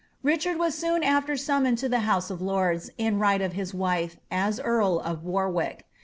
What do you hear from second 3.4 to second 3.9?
his